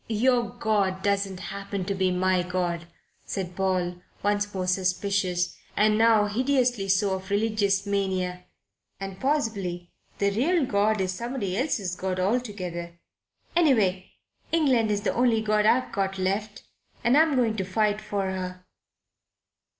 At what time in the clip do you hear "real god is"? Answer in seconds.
10.31-11.11